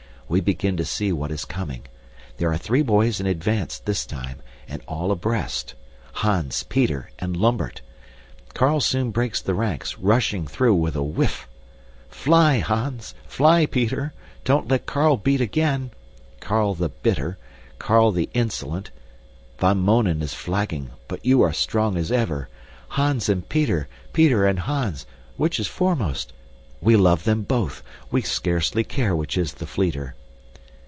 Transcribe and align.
We 0.33 0.39
begin 0.39 0.77
to 0.77 0.85
see 0.85 1.11
what 1.11 1.29
is 1.29 1.43
coming. 1.43 1.87
There 2.37 2.53
are 2.53 2.57
three 2.57 2.83
boys 2.83 3.19
in 3.19 3.25
advance 3.25 3.79
this 3.79 4.05
time, 4.05 4.37
and 4.65 4.81
all 4.87 5.11
abreast. 5.11 5.73
Hans, 6.13 6.63
Peter, 6.63 7.11
and 7.19 7.35
Lambert. 7.35 7.81
Carl 8.53 8.79
soon 8.79 9.11
breaks 9.11 9.41
the 9.41 9.53
ranks, 9.53 9.97
rushing 9.99 10.47
through 10.47 10.75
with 10.75 10.95
a 10.95 11.03
whiff! 11.03 11.49
Fly, 12.07 12.59
Hans; 12.59 13.13
fly, 13.27 13.65
Peter; 13.65 14.13
don't 14.45 14.69
let 14.69 14.85
Carl 14.85 15.17
beat 15.17 15.41
again. 15.41 15.91
Carl 16.39 16.75
the 16.75 16.87
bitter. 16.87 17.37
Carl 17.77 18.13
the 18.13 18.29
insolent. 18.33 18.89
Van 19.59 19.79
Mounen 19.83 20.21
is 20.21 20.33
flagging, 20.33 20.91
but 21.09 21.25
you 21.25 21.41
are 21.41 21.51
strong 21.51 21.97
as 21.97 22.09
ever. 22.09 22.47
Hans 22.87 23.27
and 23.27 23.49
Peter, 23.49 23.89
Peter 24.13 24.47
and 24.47 24.59
Hans; 24.59 25.05
which 25.35 25.59
is 25.59 25.67
foremost? 25.67 26.31
We 26.79 26.95
love 26.95 27.25
them 27.25 27.41
both. 27.41 27.83
We 28.11 28.21
scarcely 28.21 28.85
care 28.85 29.13
which 29.13 29.37
is 29.37 29.55
the 29.55 29.67
fleeter. 29.67 30.15